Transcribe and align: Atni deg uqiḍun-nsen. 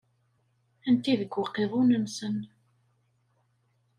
Atni 0.89 1.13
deg 1.19 1.33
uqiḍun-nsen. 1.41 2.37